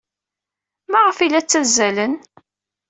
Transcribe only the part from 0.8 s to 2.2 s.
Maɣef ay la ttazzalen?